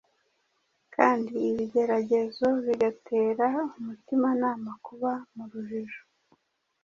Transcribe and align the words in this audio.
kandi 0.95 1.33
ibigeragezo 1.49 2.47
bigatera 2.65 3.47
umutimanama 3.77 4.71
kuba 4.85 5.11
mu 5.33 5.43
rujijo. 5.51 6.01